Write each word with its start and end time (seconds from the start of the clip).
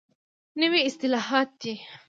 نوي 0.59 0.79
اصطلاحات 0.87 1.49
دي. 1.65 1.73